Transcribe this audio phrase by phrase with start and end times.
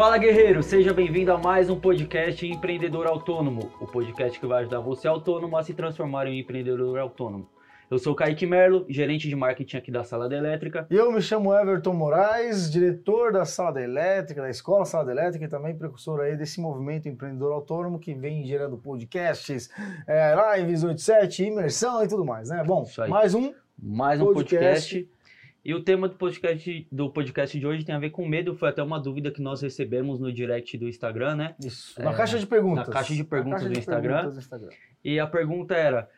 [0.00, 4.80] Fala guerreiro, seja bem-vindo a mais um podcast Empreendedor Autônomo, o podcast que vai ajudar
[4.80, 7.46] você autônomo a se transformar em um empreendedor autônomo.
[7.90, 10.86] Eu sou o Kaique Merlo, gerente de marketing aqui da Sala da Elétrica.
[10.90, 15.12] E eu me chamo Everton Moraes, diretor da Sala da Elétrica, da Escola Sala da
[15.12, 19.68] Elétrica e também precursor aí desse movimento empreendedor autônomo que vem gerando podcasts,
[20.06, 22.64] é, lives 87, imersão e tudo mais, né?
[22.66, 24.94] Bom, mais um mais um podcast.
[24.94, 25.19] podcast.
[25.62, 28.54] E o tema do podcast, do podcast de hoje tem a ver com medo.
[28.54, 31.54] Foi até uma dúvida que nós recebemos no direct do Instagram, né?
[31.62, 32.00] Isso.
[32.00, 32.88] Na é, caixa de perguntas.
[32.88, 34.14] Na caixa de perguntas, caixa do, de Instagram.
[34.14, 34.70] perguntas do Instagram.
[35.04, 36.08] E a pergunta era: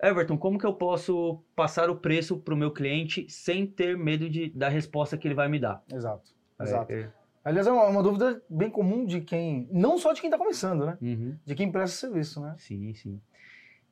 [0.00, 4.30] Everton, como que eu posso passar o preço para o meu cliente sem ter medo
[4.30, 5.82] de, da resposta que ele vai me dar?
[5.92, 6.92] Exato, é, exato.
[6.92, 7.10] É,
[7.44, 10.86] Aliás, é uma, uma, dúvida bem comum de quem, não só de quem está começando,
[10.86, 10.96] né?
[11.02, 11.36] Uhum.
[11.44, 12.54] De quem presta serviço, né?
[12.56, 13.20] Sim, sim.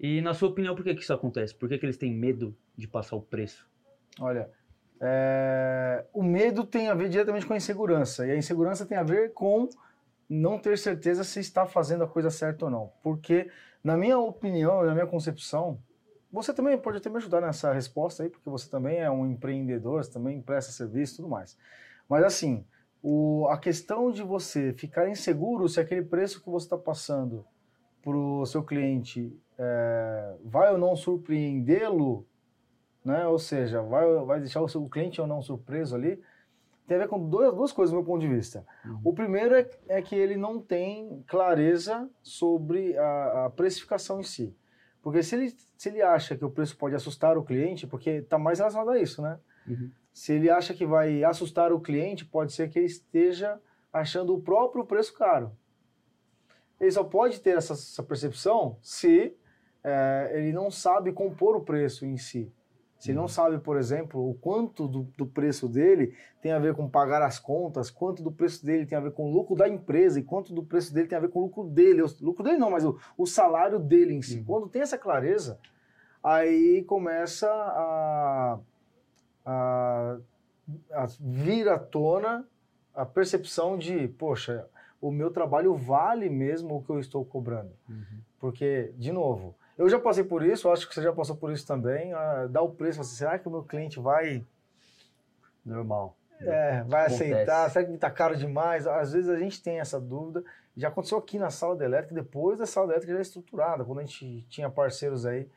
[0.01, 1.55] E na sua opinião, por que, que isso acontece?
[1.55, 3.69] Por que, que eles têm medo de passar o preço?
[4.19, 4.49] Olha,
[5.05, 8.25] é, o medo tem a ver diretamente com a insegurança.
[8.25, 9.69] E a insegurança tem a ver com
[10.29, 12.93] não ter certeza se está fazendo a coisa certa ou não.
[13.03, 13.51] Porque,
[13.83, 15.81] na minha opinião, na minha concepção,
[16.33, 20.05] você também pode até me ajudar nessa resposta aí, porque você também é um empreendedor,
[20.05, 21.59] você também presta serviço e tudo mais.
[22.09, 22.65] Mas assim,
[23.03, 27.45] o, a questão de você ficar inseguro se aquele preço que você está passando
[28.03, 32.25] para o seu cliente é, vai ou não surpreendê-lo,
[33.05, 33.27] né?
[33.27, 36.23] ou seja, vai, vai deixar o seu cliente ou não surpreso ali,
[36.87, 38.67] tem a ver com duas, duas coisas do meu ponto de vista.
[38.85, 39.01] Uhum.
[39.05, 44.55] O primeiro é, é, que ele não tem clareza sobre a, a precificação em si.
[45.01, 48.39] Porque se ele, se ele acha que o preço pode assustar o cliente, porque está
[48.39, 49.39] mais relacionado a isso, né?
[49.67, 49.91] Uhum.
[50.13, 53.61] Se ele acha que vai assustar o cliente, pode ser que ele esteja
[53.93, 55.53] achando o próprio preço caro.
[56.81, 59.37] Ele só pode ter essa, essa percepção se
[59.83, 62.53] é, ele não sabe compor o preço em si.
[63.11, 63.29] Ele não uhum.
[63.29, 67.39] sabe, por exemplo, o quanto do, do, preço dele tem a ver com pagar as
[67.39, 70.55] contas, quanto do preço dele tem a ver com o lucro da empresa e quanto
[70.55, 72.03] do preço dele tem a ver com o lucro dele.
[72.03, 74.39] O lucro dele não, mas o, o salário dele em si.
[74.39, 74.45] Uhum.
[74.45, 75.59] Quando tem essa clareza,
[76.23, 78.59] aí começa a,
[79.45, 80.19] a,
[80.93, 82.47] a vir à tona
[82.95, 84.67] a percepção de, poxa,
[85.01, 87.73] o meu trabalho vale mesmo o que eu estou cobrando.
[87.89, 88.21] Uhum.
[88.39, 91.67] Porque, de novo, eu já passei por isso, acho que você já passou por isso
[91.67, 92.13] também.
[92.15, 94.45] Uh, dá o preço, assim, será que o meu cliente vai.
[95.65, 96.17] Normal.
[96.41, 97.33] É, vai Acontece.
[97.33, 97.71] aceitar?
[97.71, 98.87] Será que está caro demais?
[98.87, 100.43] Às vezes a gente tem essa dúvida.
[100.77, 103.85] Já aconteceu aqui na sala de elétrica, depois da sala de elétrica já é estruturada,
[103.85, 105.49] quando a gente tinha parceiros aí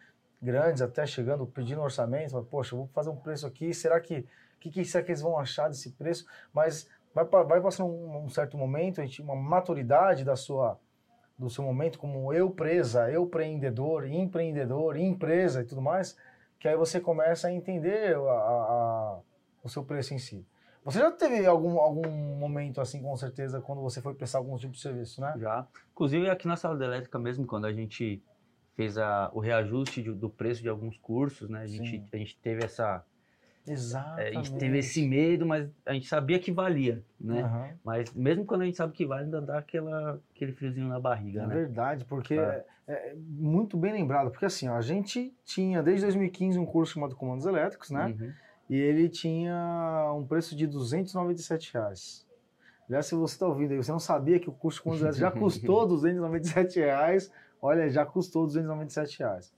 [0.42, 4.26] grandes, até chegando, pedindo orçamento, mas, poxa, vou fazer um preço aqui, será que,
[4.60, 6.26] que, que será que eles vão achar desse preço?
[6.54, 10.78] Mas vai, vai passando um, um certo momento, a gente, uma maturidade da sua,
[11.38, 16.18] do seu momento como eu presa, eu empreendedor, empreendedor, empresa e tudo mais,
[16.60, 19.20] que aí você começa a entender a, a,
[19.64, 20.46] o seu preço em si.
[20.84, 22.08] Você já teve algum, algum
[22.38, 25.34] momento assim, com certeza, quando você foi prestar algum tipo de serviço, né?
[25.38, 25.68] Já.
[25.92, 28.22] Inclusive aqui na sala de elétrica mesmo, quando a gente
[28.76, 31.62] fez a, o reajuste de, do preço de alguns cursos, né?
[31.62, 33.04] A gente, a gente teve essa,
[33.68, 34.22] Exatamente.
[34.22, 37.44] É, a gente teve esse medo, mas a gente sabia que valia, né?
[37.44, 37.78] Uhum.
[37.84, 41.44] Mas mesmo quando a gente sabe que vale, ainda dá aquela, aquele friozinho na barriga,
[41.44, 41.54] é né?
[41.54, 42.66] verdade, porque é.
[42.88, 42.94] é.
[42.94, 43.16] é.
[43.18, 47.46] muito bem lembrado, porque assim, ó, a gente tinha desde 2015 um curso chamado Comandos
[47.46, 48.06] Elétricos, né?
[48.06, 48.32] Uhum.
[48.70, 52.26] E ele tinha um preço de 297 reais.
[52.88, 55.20] Aliás, se você está ouvindo aí, você não sabia que o curso de Comandos Elétricos
[55.20, 59.54] já custou 297 reais, olha, já custou 297 reais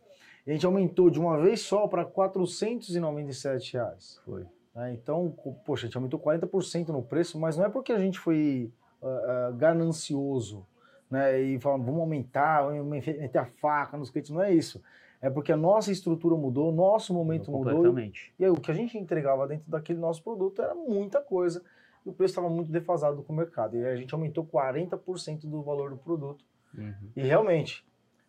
[0.51, 4.21] a gente aumentou de uma vez só para 497 reais.
[4.23, 4.45] Foi.
[4.75, 5.33] É, então,
[5.65, 8.71] poxa, a gente aumentou 40% no preço, mas não é porque a gente foi
[9.01, 10.65] uh, uh, ganancioso,
[11.09, 11.41] né?
[11.41, 14.81] E falando, vamos aumentar, vamos meter a faca nos clientes, não é isso.
[15.19, 17.73] É porque a nossa estrutura mudou, o nosso momento mudou.
[17.73, 18.31] Completamente.
[18.37, 21.63] E aí, o que a gente entregava dentro daquele nosso produto era muita coisa.
[22.05, 23.75] E o preço estava muito defasado com o mercado.
[23.75, 26.45] E aí a gente aumentou 40% do valor do produto.
[26.77, 26.93] Uhum.
[27.15, 27.83] E realmente,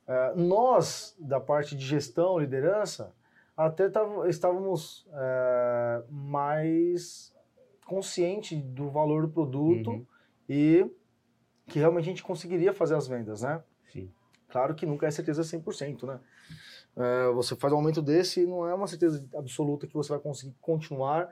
[0.08, 3.12] Uh, nós, da parte de gestão, liderança,
[3.54, 7.34] até tav- estávamos uh, mais
[7.84, 10.06] conscientes do valor do produto uhum.
[10.49, 10.90] e
[11.66, 13.62] que realmente a gente conseguiria fazer as vendas, né?
[13.93, 14.10] Sim.
[14.49, 16.20] Claro que nunca é certeza 100%, né?
[16.96, 20.19] Uh, você faz um aumento desse e não é uma certeza absoluta que você vai
[20.19, 21.28] conseguir continuar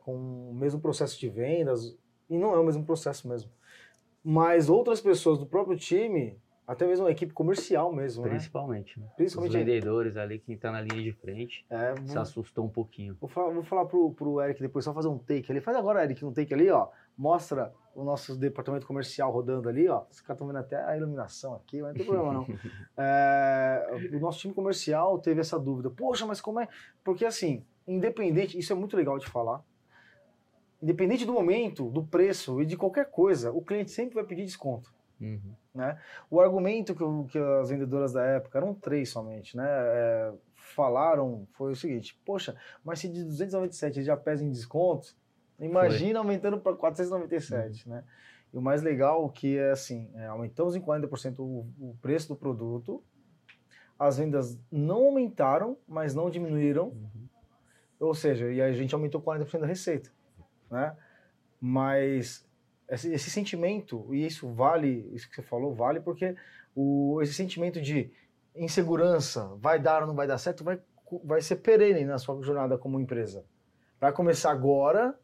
[0.00, 1.94] com o mesmo processo de vendas
[2.28, 3.50] e não é o mesmo processo mesmo.
[4.24, 8.30] Mas outras pessoas do próprio time até mesmo a equipe comercial mesmo, né?
[8.30, 9.06] Principalmente, né?
[9.16, 9.50] Principalmente.
[9.50, 13.16] Os vendedores ali, quem está na linha de frente, é, se assustou um pouquinho.
[13.20, 15.60] Vou falar, vou falar pro, pro Eric depois, só fazer um take ali.
[15.60, 16.88] Faz agora, Eric, um take ali, ó.
[17.16, 20.04] Mostra o nosso departamento comercial rodando ali, ó.
[20.10, 22.46] Os caras estão vendo até a iluminação aqui, mas não tem problema não.
[22.96, 25.90] é, o nosso time comercial teve essa dúvida.
[25.90, 26.68] Poxa, mas como é?
[27.04, 29.62] Porque assim, independente, isso é muito legal de falar.
[30.82, 34.94] independente do momento, do preço e de qualquer coisa, o cliente sempre vai pedir desconto.
[35.20, 35.54] Uhum.
[35.74, 35.98] Né?
[36.30, 39.66] O argumento que, que as vendedoras da época, eram três somente, né?
[39.66, 45.16] é, falaram foi o seguinte: poxa, mas se de 297 ele já pesa em descontos,
[45.58, 48.04] imagina aumentando para 497, né?
[48.52, 52.36] E o mais legal que é assim: é, aumentamos em 40% o, o preço do
[52.36, 53.02] produto,
[53.98, 57.28] as vendas não aumentaram, mas não diminuíram, Uhum.
[58.00, 60.10] ou seja, e a gente aumentou 40% da receita,
[60.70, 60.96] né?
[61.60, 62.46] Mas
[62.88, 66.36] esse, esse sentimento, e isso vale, isso que você falou, vale porque
[66.74, 68.10] o, esse sentimento de
[68.54, 70.80] insegurança, vai dar ou não vai dar certo, vai,
[71.24, 73.44] vai ser perene na sua jornada como empresa.
[74.00, 75.18] Vai começar agora,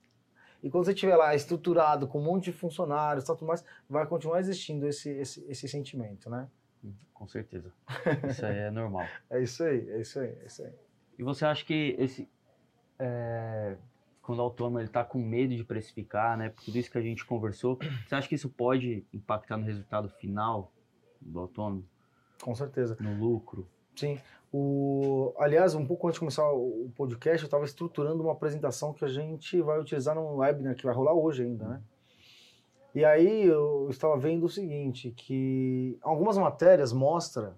[0.62, 4.06] e quando você estiver lá estruturado, com um monte de funcionários, tal, tudo mais, vai
[4.06, 6.48] continuar existindo esse, esse, esse sentimento, né?
[7.20, 7.70] Com certeza.
[8.30, 9.06] Isso aí é normal.
[9.28, 10.72] É isso aí, é isso aí, é isso aí.
[11.18, 12.26] E você acha que esse.
[12.98, 13.76] é,
[14.22, 16.50] quando o autônomo ele tá com medo de precificar, né?
[16.50, 20.08] Por tudo isso que a gente conversou, você acha que isso pode impactar no resultado
[20.08, 20.72] final
[21.20, 21.84] do autônomo?
[22.40, 22.96] Com certeza.
[23.00, 23.66] No lucro?
[23.96, 24.18] Sim.
[24.52, 28.92] O, aliás, um pouco antes de começar o o podcast, eu estava estruturando uma apresentação
[28.92, 31.82] que a gente vai utilizar num webinar que vai rolar hoje ainda, né?
[32.94, 37.54] E aí eu estava vendo o seguinte, que algumas matérias mostram,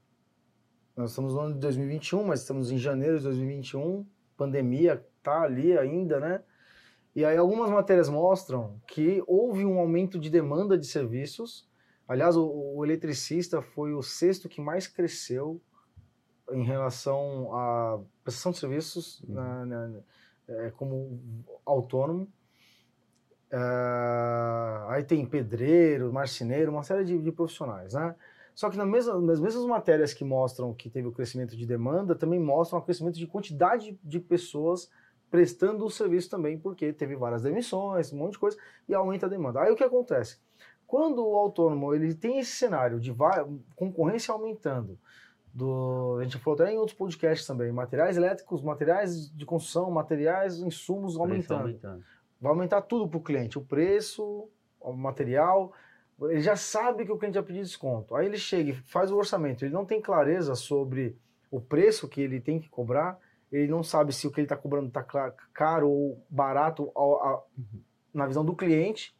[0.94, 4.04] nós estamos no ano de 2021, mas estamos em janeiro de 2021,
[4.36, 6.42] pandemia tá ali ainda, né?
[7.14, 11.68] E aí algumas matérias mostram que houve um aumento de demanda de serviços.
[12.08, 15.60] Aliás, o, o eletricista foi o sexto que mais cresceu
[16.50, 19.34] em relação à prestação de serviços Uhum.
[19.34, 20.00] na- na-
[20.48, 21.20] é, como
[21.64, 22.26] autônomo.
[23.50, 23.58] É,
[24.88, 28.14] aí tem pedreiro, marceneiro, uma série de, de profissionais, né?
[28.54, 32.14] Só que na mesma, nas mesmas matérias que mostram que teve o crescimento de demanda,
[32.14, 34.90] também mostram o crescimento de quantidade de pessoas
[35.32, 39.28] prestando o serviço também, porque teve várias demissões, um monte de coisa, e aumenta a
[39.30, 39.62] demanda.
[39.62, 40.38] Aí o que acontece?
[40.86, 43.14] Quando o autônomo ele tem esse cenário de
[43.74, 44.98] concorrência aumentando,
[45.54, 50.58] do, a gente falou até em outros podcasts também, materiais elétricos, materiais de construção, materiais,
[50.58, 51.62] insumos aumentando.
[51.62, 52.04] aumentando.
[52.38, 54.50] Vai aumentar tudo para o cliente, o preço,
[54.80, 55.72] o material.
[56.20, 58.14] Ele já sabe que o cliente vai pedir desconto.
[58.14, 59.64] Aí ele chega e faz o orçamento.
[59.64, 61.16] Ele não tem clareza sobre
[61.50, 63.18] o preço que ele tem que cobrar.
[63.52, 65.02] Ele não sabe se o que ele está cobrando está
[65.52, 67.42] caro ou barato ao- a-
[68.14, 69.14] na visão do cliente.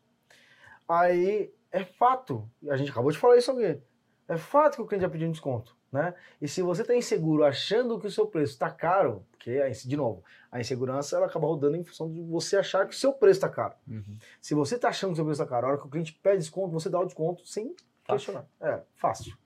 [0.88, 3.80] Aí é fato, a gente acabou de falar isso aqui,
[4.28, 5.76] é fato que o cliente vai pedir um desconto.
[5.90, 6.14] Né?
[6.40, 10.24] E se você está inseguro achando que o seu preço está caro, porque, de novo,
[10.50, 13.48] a insegurança ela acaba rodando em função de você achar que o seu preço está
[13.50, 13.74] caro.
[13.86, 14.16] Uhum.
[14.40, 16.14] Se você está achando que o seu preço está caro, a hora que o cliente
[16.22, 18.06] pede desconto, você dá o desconto sem Fácil.
[18.06, 18.46] questionar.
[18.58, 19.36] É, fácil.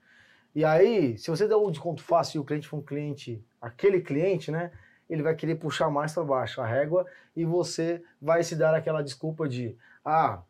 [0.54, 4.00] E aí, se você dá o desconto fácil e o cliente for um cliente, aquele
[4.00, 4.70] cliente, né?
[5.08, 9.02] Ele vai querer puxar mais para baixo a régua e você vai se dar aquela
[9.02, 10.40] desculpa de, ah,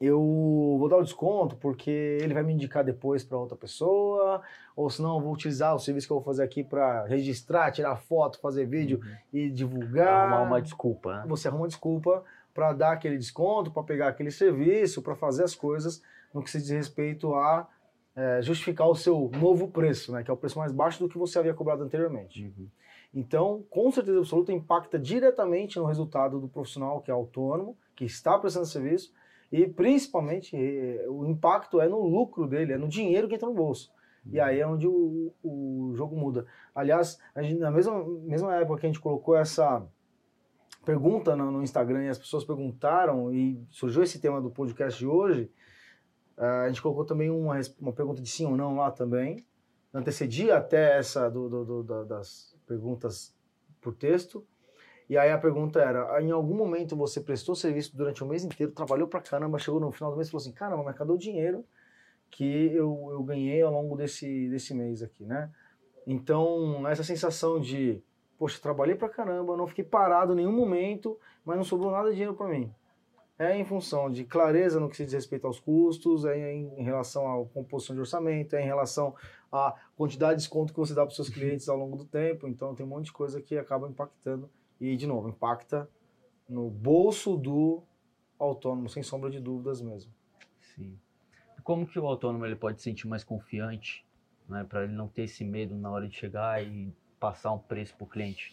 [0.00, 0.18] eu
[0.78, 4.42] vou dar o desconto porque ele vai me indicar depois para outra pessoa,
[4.74, 7.96] ou senão eu vou utilizar o serviço que eu vou fazer aqui para registrar, tirar
[7.96, 9.16] foto, fazer vídeo Uhum.
[9.32, 11.24] e divulgar Arrumar uma desculpa, né?
[11.28, 16.02] você arruma desculpa para dar aquele desconto, para pegar aquele serviço, para fazer as coisas
[16.34, 17.68] no que se diz respeito a
[18.14, 21.18] é, justificar o seu novo preço, né, que é o preço mais baixo do que
[21.18, 22.44] você havia cobrado anteriormente.
[22.44, 22.68] Uhum.
[23.14, 28.38] Então, com certeza absoluta, impacta diretamente no resultado do profissional que é autônomo, que está
[28.38, 29.12] prestando serviço,
[29.50, 33.54] e principalmente eh, o impacto é no lucro dele, é no dinheiro que entra no
[33.54, 33.92] bolso.
[34.24, 36.46] E aí é onde o, o jogo muda.
[36.74, 39.86] Aliás, gente, na mesma, mesma época que a gente colocou essa
[40.84, 45.06] pergunta no, no Instagram e as pessoas perguntaram e surgiu esse tema do podcast de
[45.06, 45.50] hoje,
[46.36, 49.44] a gente colocou também uma, uma pergunta de sim ou não lá também.
[49.92, 53.34] Antecedia até essa do, do- do- da- das perguntas
[53.80, 54.44] por texto.
[55.08, 58.72] E aí a pergunta era: em algum momento você prestou serviço durante o mês inteiro,
[58.72, 61.18] trabalhou pra caramba, chegou no final do mês e falou assim: caramba, mas cadê o
[61.18, 61.64] dinheiro
[62.30, 65.50] que eu, eu ganhei ao longo desse, desse mês aqui, né?
[66.06, 68.02] Então, essa sensação de,
[68.38, 72.14] poxa, trabalhei pra caramba, não fiquei parado em nenhum momento, mas não sobrou nada de
[72.14, 72.74] dinheiro para mim.
[73.38, 77.26] É em função de clareza no que se diz respeito aos custos, é em, relação
[77.26, 79.14] à composição de orçamento, é em relação
[79.50, 82.46] à quantidade de desconto que você dá para os seus clientes ao longo do tempo.
[82.46, 84.50] Então, tem um monte de coisa que acaba impactando.
[84.80, 85.88] E, de novo, impacta
[86.48, 87.82] no bolso do
[88.38, 90.12] autônomo, sem sombra de dúvidas mesmo.
[90.60, 90.98] Sim.
[91.62, 94.04] Como que o autônomo ele pode se sentir mais confiante,
[94.48, 97.94] né, para ele não ter esse medo na hora de chegar e passar um preço
[97.94, 98.52] para o cliente?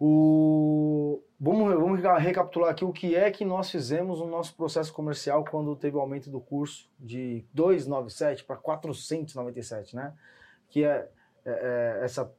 [0.00, 1.22] O...
[1.38, 5.44] Vamos, vamos reca- recapitular aqui o que é que nós fizemos no nosso processo comercial
[5.44, 10.14] quando teve o aumento do curso de 297 para 497, né?
[10.70, 11.08] Que é,
[11.44, 12.32] é- é essa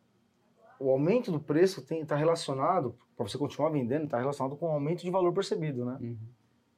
[0.80, 5.04] o aumento do preço está relacionado, para você continuar vendendo, está relacionado com o aumento
[5.04, 5.98] de valor percebido, né?
[6.02, 6.18] Uhum.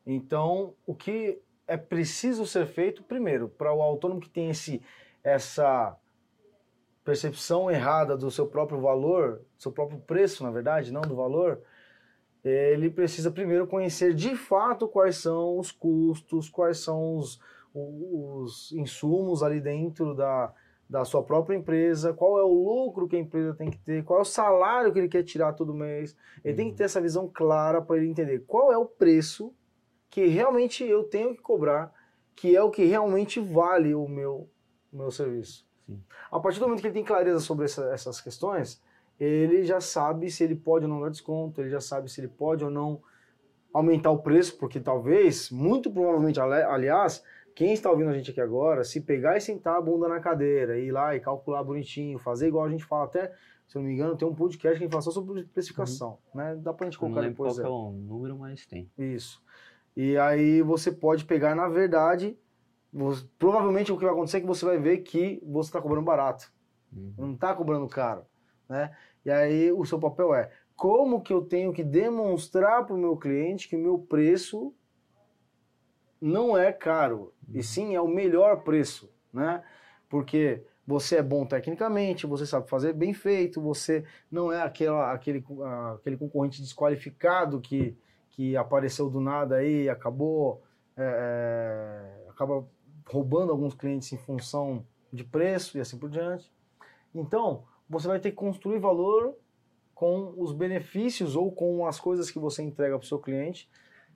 [0.06, 4.82] Então, o que é preciso ser feito, primeiro, para o autônomo que tem esse,
[5.24, 5.98] essa
[7.03, 11.62] percepção errada do seu próprio valor, do seu próprio preço, na verdade, não do valor,
[12.43, 17.39] ele precisa primeiro conhecer de fato quais são os custos, quais são os,
[17.74, 20.53] os insumos ali dentro da,
[20.89, 24.19] da sua própria empresa, qual é o lucro que a empresa tem que ter, qual
[24.19, 26.15] é o salário que ele quer tirar todo mês.
[26.43, 26.57] Ele uhum.
[26.57, 26.77] tem que uhum.
[26.77, 29.53] ter essa visão clara para ele entender qual é o preço
[30.10, 31.91] que realmente eu tenho que cobrar,
[32.36, 34.50] que é o que realmente vale o meu,
[34.91, 35.65] o meu serviço.
[35.86, 36.02] Sim.
[36.32, 38.82] A partir do momento que ele tem clareza sobre essa, essas questões,
[39.20, 42.28] ele já sabe se ele pode ou não dar desconto, ele já sabe se ele
[42.28, 43.02] pode ou não
[43.74, 47.24] aumentar o preço, porque talvez, muito provavelmente, aliás,
[47.56, 50.78] quem está ouvindo a gente aqui agora, se pegar e sentar a bunda na cadeira,
[50.78, 53.32] ir lá e calcular bonitinho, fazer igual a gente fala até,
[53.68, 56.18] se eu não me engano, tem um podcast que a gente fala só sobre especificação,
[56.34, 56.42] uhum.
[56.42, 56.56] né?
[56.62, 57.60] Dá pra gente colocar não depois.
[57.60, 58.90] Qual é o número, mas tem.
[58.98, 59.42] Isso.
[59.96, 62.38] E aí você pode pegar, na verdade,
[62.94, 66.06] você, provavelmente o que vai acontecer é que você vai ver que você está cobrando
[66.06, 66.54] barato.
[66.96, 67.14] Uhum.
[67.18, 68.24] Não está cobrando caro.
[68.70, 68.96] Né?
[69.26, 73.18] E aí o seu papel é como que eu tenho que demonstrar para o meu
[73.18, 74.74] cliente que o meu preço
[76.22, 77.64] não é caro, e uhum.
[77.64, 79.62] sim é o melhor preço, né?
[80.08, 85.44] Porque você é bom tecnicamente, você sabe fazer bem feito, você não é aquela, aquele,
[85.96, 87.98] aquele concorrente desqualificado que,
[88.30, 90.64] que apareceu do nada aí e acabou
[90.96, 92.66] é, é, acaba
[93.10, 96.51] roubando alguns clientes em função de preço e assim por diante.
[97.13, 99.36] Então, você vai ter que construir valor
[99.93, 103.69] com os benefícios ou com as coisas que você entrega para o seu cliente.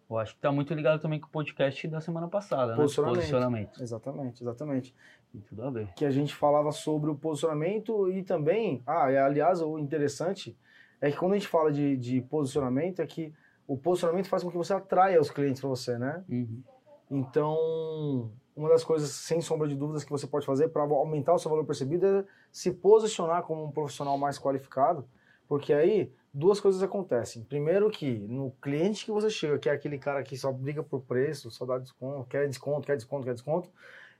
[0.10, 3.16] Eu acho que está muito ligado também com o podcast da semana passada, posicionamento.
[3.16, 3.22] né?
[3.22, 3.82] Posicionamento.
[3.82, 4.96] Exatamente, exatamente.
[5.32, 5.94] Tem tudo a ver.
[5.94, 10.58] Que a gente falava sobre o posicionamento e também, ah, aliás, o interessante
[11.02, 13.34] é que quando a gente fala de, de posicionamento, é que
[13.68, 16.24] o posicionamento faz com que você atraia os clientes para você, né?
[16.30, 16.64] Uhum.
[17.12, 21.40] Então, uma das coisas, sem sombra de dúvidas, que você pode fazer para aumentar o
[21.40, 25.08] seu valor percebido é se posicionar como um profissional mais qualificado,
[25.48, 27.44] porque aí duas coisas acontecem.
[27.44, 31.02] Primeiro que no cliente que você chega, que é aquele cara que só briga por
[31.02, 33.70] preço, só dá desconto, quer desconto, quer desconto, quer desconto,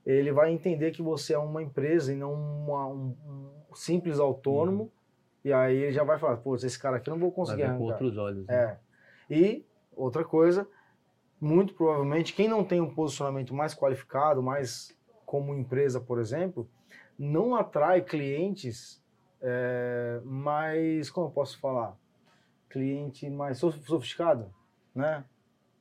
[0.06, 4.84] ele vai entender que você é uma empresa e não uma, um, um, simples autônomo,
[4.84, 4.90] uhum.
[5.44, 7.70] e aí ele já vai falar, pô, esse cara aqui eu não vou conseguir vai
[7.72, 7.84] arrancar.
[7.84, 8.46] com outros olhos.
[8.46, 8.56] Né?
[8.56, 8.78] É.
[9.34, 9.66] E
[9.96, 10.68] outra coisa,
[11.40, 16.68] muito provavelmente quem não tem um posicionamento mais qualificado, mais como empresa, por exemplo,
[17.18, 19.04] não atrai clientes
[19.42, 21.96] é, mais, como eu posso falar,
[22.70, 24.52] cliente mais sofisticado,
[24.94, 25.24] né?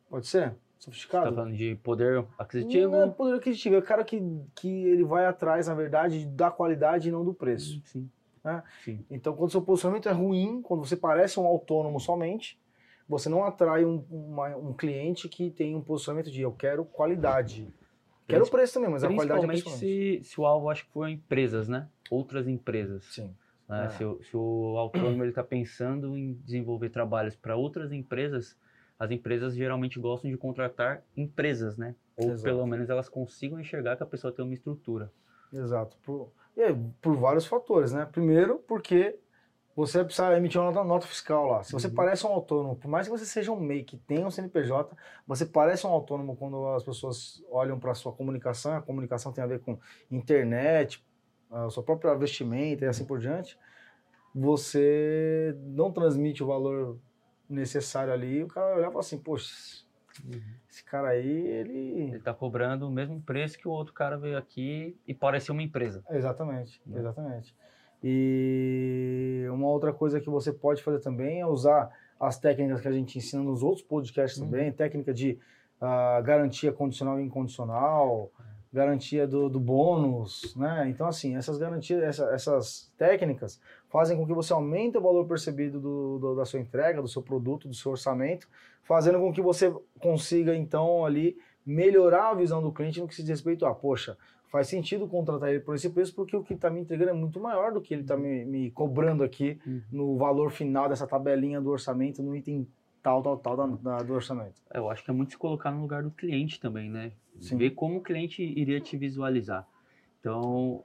[0.08, 0.54] Pode ser?
[0.78, 1.25] Sofisticado?
[1.25, 2.92] Você tá falando de poder aquisitivo?
[2.92, 4.20] Não é poder aquisitivo, é o cara que,
[4.54, 7.80] que ele vai atrás, na verdade, da qualidade e não do preço.
[7.86, 8.10] Sim.
[8.44, 8.62] Né?
[8.84, 9.04] Sim.
[9.10, 12.58] Então, quando seu posicionamento é ruim, quando você parece um autônomo somente,
[13.08, 17.72] você não atrai um, uma, um cliente que tem um posicionamento de eu quero qualidade.
[18.26, 20.92] Quero o preço também, mas a qualidade é Principalmente se, se o alvo, acho que
[20.92, 21.88] for empresas, né?
[22.10, 23.04] Outras empresas.
[23.04, 23.32] Sim.
[23.68, 23.86] Né?
[23.86, 23.88] É.
[23.90, 28.56] Se, o, se o autônomo está pensando em desenvolver trabalhos para outras empresas,
[28.98, 31.94] as empresas geralmente gostam de contratar empresas, né?
[32.16, 32.42] Ou Exato.
[32.42, 35.12] pelo menos elas consigam enxergar que a pessoa tem uma estrutura.
[35.52, 35.96] Exato.
[36.02, 36.32] Por,
[37.00, 38.06] por vários fatores, né?
[38.10, 39.18] Primeiro, porque
[39.76, 41.62] você precisa emitir uma nota fiscal lá.
[41.62, 41.95] Se você uhum.
[41.95, 45.45] parece um autônomo, por mais que você seja um MEI que tenha um CNPJ, você
[45.45, 49.47] parece um autônomo quando as pessoas olham para a sua comunicação, a comunicação tem a
[49.47, 49.78] ver com
[50.11, 51.04] internet,
[51.50, 53.59] a sua própria vestimenta e assim por diante,
[54.35, 56.99] você não transmite o valor
[57.47, 59.85] necessário ali, o cara vai olhar e fala assim, poxa,
[60.25, 60.40] uhum.
[60.71, 61.78] esse cara aí, ele...
[62.00, 65.62] Ele está cobrando o mesmo preço que o outro cara veio aqui e parece uma
[65.62, 66.02] empresa.
[66.09, 66.97] Exatamente, uhum.
[66.99, 67.54] exatamente.
[68.02, 72.92] E uma outra coisa que você pode fazer também é usar as técnicas que a
[72.92, 74.46] gente ensina nos outros podcasts uhum.
[74.46, 75.38] também, técnica de
[75.80, 78.30] uh, garantia condicional e incondicional,
[78.72, 80.86] garantia do, do, bônus, né?
[80.88, 85.80] Então, assim, essas garantias, essa, essas técnicas fazem com que você aumente o valor percebido
[85.80, 88.48] do, do, da sua entrega, do seu produto, do seu orçamento,
[88.82, 93.22] fazendo com que você consiga, então, ali melhorar a visão do cliente no que se
[93.22, 94.16] diz respeito a, poxa,
[94.48, 97.40] faz sentido contratar ele por esse preço porque o que está me entregando é muito
[97.40, 99.82] maior do que ele está me, me, cobrando aqui uhum.
[99.90, 102.66] no valor final dessa tabelinha do orçamento, no item
[103.02, 104.60] tal, tal, tal da, da, do orçamento.
[104.72, 107.12] É, eu acho que é muito se colocar no lugar do cliente também, né?
[107.40, 107.56] Sim.
[107.56, 109.66] Ver como o cliente iria te visualizar.
[110.20, 110.82] Então,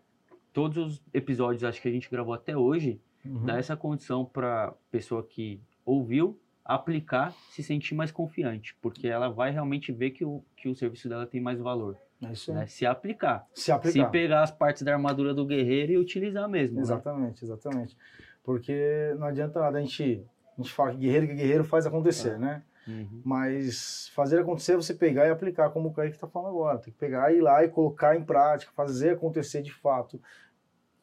[0.54, 3.46] todos os episódios, acho que a gente gravou até hoje, uhum.
[3.46, 9.52] dá essa condição para pessoa que ouviu aplicar, se sentir mais confiante, porque ela vai
[9.52, 11.98] realmente ver que o, que o serviço dela tem mais valor.
[12.24, 12.68] É isso né?
[12.68, 13.48] Se aplicar.
[13.54, 14.06] Se aplicar.
[14.06, 16.80] Se pegar as partes da armadura do guerreiro e utilizar mesmo.
[16.80, 17.52] Exatamente, né?
[17.52, 17.98] exatamente.
[18.44, 20.26] Porque não adianta nada a gente,
[20.58, 22.38] a gente fala que guerreiro que guerreiro faz acontecer, É.
[22.38, 22.64] né?
[22.88, 23.22] Uhum.
[23.24, 26.80] Mas fazer acontecer é você pegar e aplicar, como o Kaique está falando agora.
[26.80, 30.20] Tem que pegar e ir lá e colocar em prática, fazer acontecer de fato.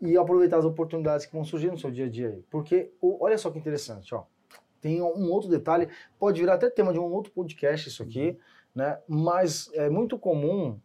[0.00, 2.44] E aproveitar as oportunidades que vão surgir no seu dia a dia aí.
[2.50, 4.24] Porque, olha só que interessante, ó.
[4.80, 8.38] Tem um outro detalhe, pode virar até tema de um outro podcast isso aqui,
[8.74, 8.98] né?
[9.08, 10.78] Mas é muito comum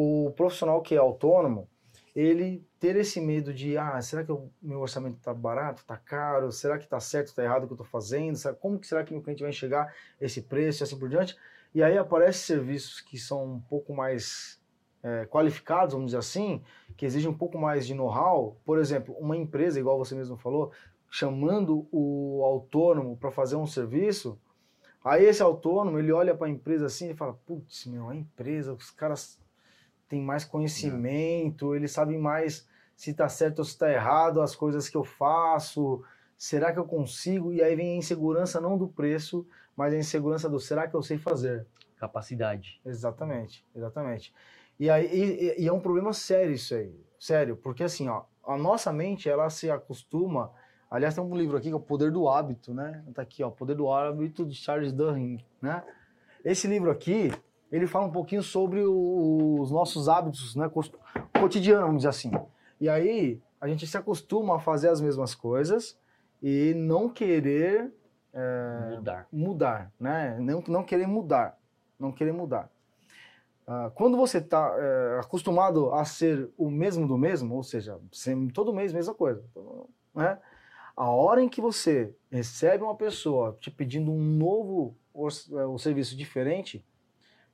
[0.00, 1.68] o profissional que é autônomo,
[2.14, 6.52] ele ter esse medo de, ah, será que o meu orçamento está barato, está caro?
[6.52, 8.38] Será que está certo, está errado o que eu estou fazendo?
[8.60, 11.36] Como que será que meu cliente vai enxergar esse preço e assim por diante?
[11.74, 14.62] E aí aparecem serviços que são um pouco mais
[15.02, 16.62] é, qualificados, vamos dizer assim,
[16.96, 18.56] que exigem um pouco mais de know-how.
[18.64, 20.70] Por exemplo, uma empresa, igual você mesmo falou,
[21.10, 24.38] chamando o autônomo para fazer um serviço,
[25.04, 28.72] aí esse autônomo, ele olha para a empresa assim e fala, putz, meu, a empresa,
[28.72, 29.36] os caras
[30.08, 34.88] têm mais conhecimento, eles sabem mais se está certo ou se está errado, as coisas
[34.88, 36.02] que eu faço,
[36.36, 37.52] será que eu consigo?
[37.52, 39.46] E aí vem a insegurança não do preço,
[39.76, 41.66] mas a insegurança do será que eu sei fazer?
[41.96, 42.80] Capacidade.
[42.84, 44.34] Exatamente, exatamente.
[44.80, 48.56] E aí e, e é um problema sério isso aí, sério, porque assim, ó, a
[48.56, 50.52] nossa mente ela se acostuma.
[50.90, 53.04] Aliás, tem um livro aqui que é o Poder do Hábito, né?
[53.14, 55.84] Tá aqui, ó, Poder do Hábito de Charles Duhigg, né?
[56.44, 57.30] Esse livro aqui,
[57.70, 60.92] ele fala um pouquinho sobre o- os nossos hábitos, né, cos-
[61.40, 62.30] cotidiano, vamos dizer assim.
[62.80, 65.98] E aí a gente se acostuma a fazer as mesmas coisas
[66.42, 67.92] e não querer
[68.32, 69.26] é, Mudar.
[69.32, 70.36] mudar, né?
[70.38, 71.58] Não, não querer mudar,
[71.98, 72.70] não querer mudar.
[73.66, 74.72] Ah, quando você está
[75.18, 79.42] acostumado a ser o mesmo do mesmo, ou seja, sempre, todo mês mesma coisa,
[80.14, 80.38] né?
[80.96, 86.16] A hora em que você recebe uma pessoa te pedindo um novo eh, um serviço
[86.16, 86.84] diferente,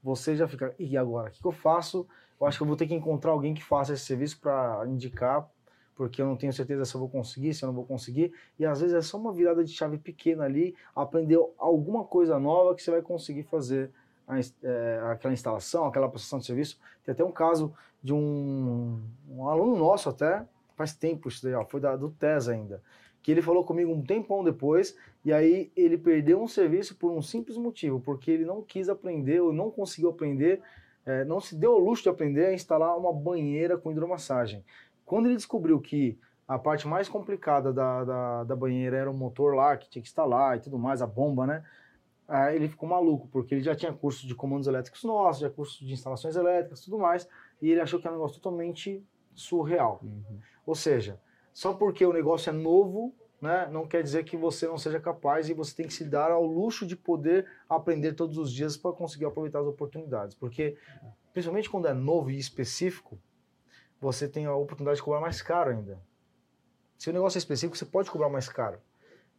[0.05, 1.31] você já fica, e agora?
[1.31, 2.07] O que, que eu faço?
[2.39, 5.49] Eu acho que eu vou ter que encontrar alguém que faça esse serviço para indicar,
[5.97, 8.31] porque eu não tenho certeza se eu vou conseguir, se eu não vou conseguir.
[8.59, 12.75] E às vezes é só uma virada de chave pequena ali, aprender alguma coisa nova
[12.75, 13.91] que você vai conseguir fazer
[14.29, 16.79] a eh, aquela instalação, aquela prestação de serviço.
[17.03, 20.45] Tem até um caso de um, um aluno nosso até,
[20.77, 22.83] faz tempo isso daí, ó, foi da, do TES ainda,
[23.25, 27.23] que ele falou comigo um tempão depois, e aí ele perdeu um serviço por um
[27.23, 30.61] simples motivo, porque ele não quis aprender, ou não conseguiu aprender,
[31.07, 34.63] eh, não se deu ao luxo de aprender a instalar uma banheira com hidromassagem.
[35.07, 39.55] Quando ele descobriu que a parte mais complicada da, da, da banheira era o motor
[39.55, 41.65] lá, que tinha que instalar e tudo mais, a bomba, né?
[42.29, 45.83] Aí ele ficou maluco, porque ele já tinha curso de comandos elétricos nossos, já curso
[45.83, 47.27] de instalações elétricas tudo mais,
[47.63, 49.03] e ele achou que era um negócio totalmente
[49.35, 50.01] surreal.
[50.03, 50.41] Uhum.
[50.67, 51.19] Ou seja,
[51.55, 55.49] só porque o negócio é novo, né, não quer dizer que você não seja capaz
[55.49, 58.93] e você tem que se dar ao luxo de poder aprender todos os dias para
[58.93, 60.35] conseguir aproveitar as oportunidades.
[60.35, 60.77] Porque,
[61.33, 63.17] principalmente quando é novo e específico,
[64.01, 66.01] você tem a oportunidade de cobrar mais caro ainda.
[66.99, 68.81] Se o negócio é específico, você pode cobrar mais caro.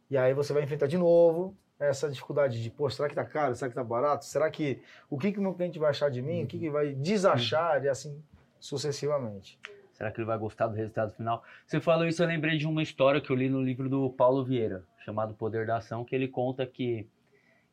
[0.08, 3.54] E aí você vai enfrentar de novo essa dificuldade de, pô, será que tá caro?
[3.54, 4.24] Será que tá barato?
[4.24, 6.44] Será que o que que o meu cliente vai achar de mim?
[6.44, 8.22] O que que vai desachar e assim
[8.58, 9.58] sucessivamente.
[9.96, 11.42] Será que ele vai gostar do resultado final?
[11.66, 14.44] Você falou isso, eu lembrei de uma história que eu li no livro do Paulo
[14.44, 17.08] Vieira, chamado Poder da Ação, que ele conta que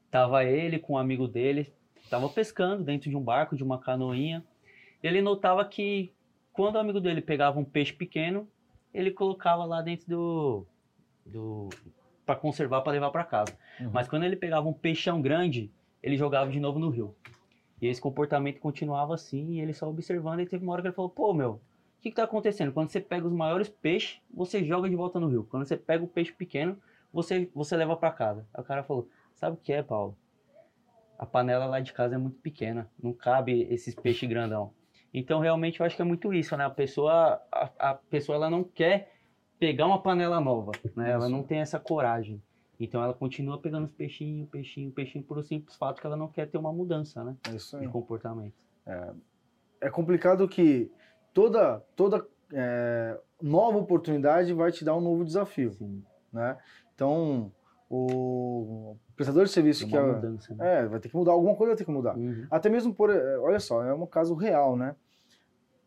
[0.09, 1.73] tava ele com um amigo dele,
[2.09, 4.41] tava pescando dentro de um barco, de uma canoinha.
[5.03, 6.13] Ele notava que
[6.53, 8.47] quando o amigo dele pegava um peixe pequeno,
[8.93, 10.67] ele colocava lá dentro do
[11.25, 11.69] do
[12.25, 13.57] para conservar para levar para casa.
[13.81, 13.89] Uhum.
[13.91, 15.69] Mas quando ele pegava um peixão grande,
[16.01, 17.13] ele jogava de novo no rio.
[17.81, 20.95] E esse comportamento continuava assim, e ele só observando, e teve uma hora que ele
[20.95, 21.59] falou, pô, meu,
[22.03, 22.73] que que tá acontecendo?
[22.73, 25.47] Quando você pega os maiores peixes, você joga de volta no rio.
[25.49, 26.77] Quando você pega o peixe pequeno,
[27.13, 28.45] você, você leva para casa.
[28.53, 30.17] Aí o cara falou, sabe o que é, Paulo?
[31.17, 34.73] A panela lá de casa é muito pequena, não cabe esses peixes grandão.
[35.13, 36.65] Então, realmente, eu acho que é muito isso, né?
[36.65, 39.13] A pessoa, a, a pessoa ela não quer
[39.57, 41.09] pegar uma panela nova, né?
[41.09, 42.43] Ela não tem essa coragem.
[42.77, 46.27] Então, ela continua pegando os peixinhos, peixinho, peixinho, por o simples fato que ela não
[46.27, 47.37] quer ter uma mudança, né?
[47.49, 47.85] É isso aí.
[47.85, 48.55] De comportamento.
[49.79, 50.91] é complicado que
[51.33, 56.57] toda, toda é, nova oportunidade vai te dar um novo desafio, Sim, né?
[56.93, 57.51] Então,
[57.89, 60.81] o prestador de serviço que é, mudança, né?
[60.81, 62.15] é, vai ter que mudar, alguma coisa vai ter que mudar.
[62.15, 62.47] Uhum.
[62.49, 64.95] Até mesmo por, é, olha só, é um caso real, né?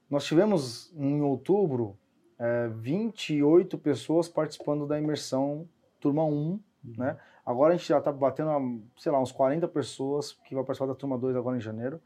[0.08, 1.96] Nós tivemos em outubro
[2.38, 5.68] é, 28 pessoas participando da imersão
[6.00, 6.60] turma 1,
[6.96, 7.16] né?
[7.44, 8.60] Agora a gente já está batendo, a,
[8.98, 12.00] sei lá, uns 40 pessoas que vai participar da turma 2 agora em janeiro.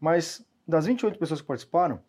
[0.00, 2.00] Mas das 28 pessoas que participaram,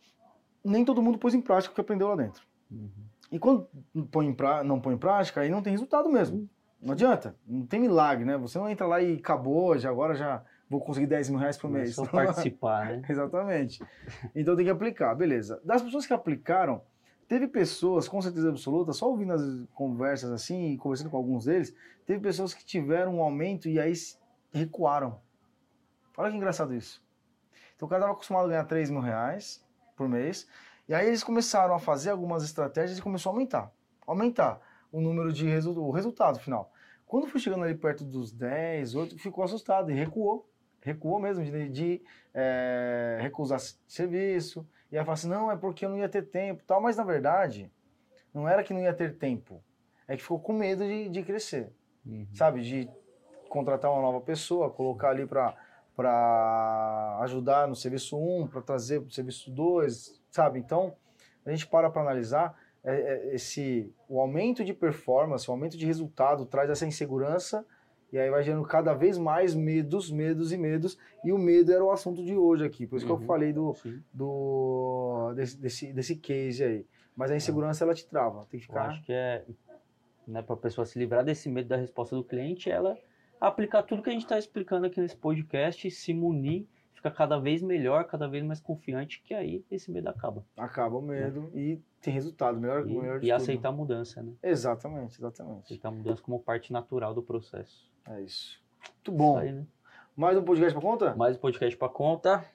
[0.64, 2.44] nem todo mundo pôs em prática o que aprendeu lá dentro.
[2.72, 2.90] Uhum.
[3.32, 3.68] E quando
[4.12, 6.50] põe em pra- não põe em prática, aí não tem resultado mesmo.
[6.82, 8.38] Não adianta, não tem milagre, né?
[8.38, 11.70] Você não entra lá e acabou, já agora já vou conseguir 10 mil reais por
[11.70, 11.96] Não é mês.
[11.96, 13.02] só participar, né?
[13.10, 13.84] Exatamente.
[14.36, 15.62] Então tem que aplicar, beleza.
[15.64, 16.82] Das pessoas que aplicaram,
[17.28, 19.44] Teve pessoas, com certeza absoluta, só ouvindo as
[19.76, 21.72] conversas assim, conversando com alguns deles,
[22.04, 23.94] teve pessoas que tiveram um aumento e aí
[24.52, 25.20] recuaram.
[26.18, 27.04] Olha que engraçado isso.
[27.76, 29.64] Então o cara estava acostumado a ganhar 3 mil reais
[30.00, 30.48] por mês,
[30.88, 33.70] e aí eles começaram a fazer algumas estratégias e começou a aumentar.
[34.08, 34.62] Aumentar
[34.94, 36.72] o número de resu o resultado final.
[37.06, 40.50] Quando foi chegando ali perto dos 10, 8, ficou assustado e recuou.
[40.82, 42.02] Recuou mesmo, de, de
[42.34, 44.66] é, recusar serviço.
[44.90, 46.80] E aí fala assim, não, é porque eu não ia ter tempo tal.
[46.80, 47.70] Mas na verdade,
[48.34, 49.62] não era que não ia ter tempo.
[50.08, 51.74] É que ficou com medo de, de crescer.
[52.06, 52.26] Uhum.
[52.34, 52.62] Sabe?
[52.62, 52.90] De
[53.50, 55.56] contratar uma nova pessoa, colocar ali para
[57.22, 60.60] ajudar no serviço 1, para trazer para o serviço 2, sabe?
[60.60, 60.94] Então,
[61.46, 65.86] a gente para para analisar é, é, esse o aumento de performance, o aumento de
[65.86, 67.66] resultado traz essa insegurança
[68.12, 70.98] e aí vai gerando cada vez mais medos, medos e medos.
[71.24, 72.88] E o medo era o assunto de hoje aqui.
[72.88, 73.28] Por isso uhum, que eu uhum.
[73.28, 73.76] falei do,
[74.12, 76.86] do desse, desse, desse case aí.
[77.16, 78.48] Mas a insegurança ela te trava.
[78.50, 78.86] Tem que ficar.
[78.86, 79.46] Eu acho que é
[80.30, 82.98] né, para a pessoa se livrar desse medo da resposta do cliente, ela
[83.40, 86.68] aplicar tudo que a gente está explicando aqui nesse podcast, se munir
[87.00, 90.46] fica cada vez melhor, cada vez mais confiante, que aí esse medo acaba.
[90.58, 91.50] Acaba o medo né?
[91.54, 94.34] e tem resultado, melhor, e, melhor E aceitar a mudança, né?
[94.44, 95.64] Exatamente, exatamente.
[95.64, 97.90] Aceitar a mudança como parte natural do processo.
[98.08, 98.62] É isso.
[98.96, 99.38] Muito bom.
[99.38, 99.66] Aí, né?
[100.16, 101.16] Mais um podcast para conta?
[101.16, 102.46] Mais um podcast para conta.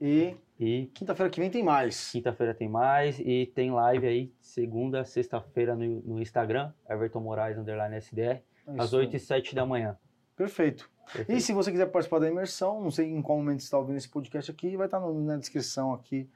[0.00, 2.10] E, e quinta-feira que vem tem mais.
[2.10, 7.96] Quinta-feira tem mais e tem live aí segunda, sexta-feira no, no Instagram, Everton Moraes, underline
[7.96, 8.44] SDR, é
[8.78, 9.98] às 8 e 7 da manhã.
[10.42, 10.90] Perfeito.
[11.04, 11.32] Perfeito.
[11.32, 13.96] E se você quiser participar da imersão, não sei em qual momento você está ouvindo
[13.96, 16.28] esse podcast aqui, vai estar tá no, na descrição aqui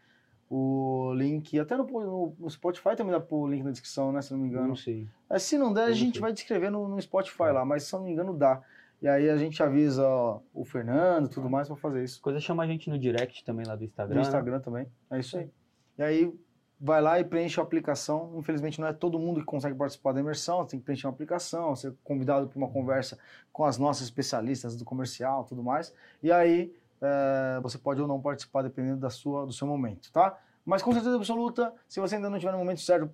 [0.48, 4.22] o link, até no, no, Spotify também dá o link na descrição, né?
[4.22, 4.68] Se não me engano.
[4.68, 5.08] Não sei.
[5.28, 6.20] É, se não der, a gente sei.
[6.20, 7.52] vai descrever no, no Spotify é.
[7.52, 8.62] lá, mas se não me engano dá.
[9.02, 12.20] E aí a gente avisa ó, o Fernando e tudo mais para fazer isso.
[12.20, 14.14] Coisa chama a gente no direct também lá do Instagram.
[14.14, 14.26] No né?
[14.26, 14.62] Instagram né?
[14.62, 14.86] também.
[15.10, 15.50] É isso aí.
[15.98, 16.32] E aí
[16.80, 18.32] vai lá e preenche a aplicação.
[18.36, 21.74] Infelizmente não é todo mundo que consegue participar da imersão, tem que preencher uma aplicação,
[21.74, 23.18] ser convidado para uma conversa
[23.52, 25.94] com as nossas especialistas do comercial, tudo mais.
[26.22, 30.38] E aí é, você pode ou não participar dependendo da sua, do seu momento, tá?
[30.64, 33.04] Mas com certeza absoluta, se você ainda não tiver no momento certo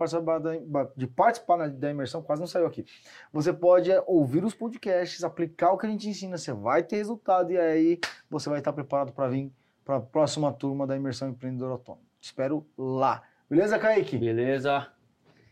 [0.96, 2.86] de participar da, da imersão, quase não saiu aqui.
[3.30, 6.96] Você pode é, ouvir os podcasts, aplicar o que a gente ensina, você vai ter
[6.96, 9.52] resultado e aí você vai estar preparado para vir
[9.84, 12.06] para a próxima turma da imersão empreendedor autônomo.
[12.20, 13.22] Te espero lá.
[13.52, 14.16] Beleza, Kaique?
[14.16, 14.86] Beleza.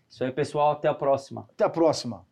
[0.09, 0.71] Isso aí, pessoal.
[0.71, 1.47] Até a próxima.
[1.51, 2.27] Até a próxima.